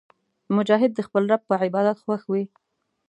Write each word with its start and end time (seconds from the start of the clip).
مجاهد 0.55 0.91
د 0.95 0.99
خپل 1.07 1.23
رب 1.31 1.41
په 1.49 1.55
عبادت 1.65 1.97
خوښ 2.03 2.21
وي. 2.31 2.43